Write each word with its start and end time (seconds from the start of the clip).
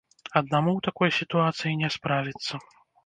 Аднаму 0.39 0.71
ў 0.75 0.79
такой 0.87 1.13
сітуацыі 1.19 1.77
не 1.83 1.89
справіцца. 1.97 2.53